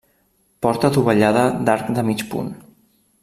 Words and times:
Porta 0.65 0.91
dovellada 0.95 1.43
d'arc 1.67 1.93
de 1.99 2.07
mig 2.09 2.25
punt. 2.33 2.53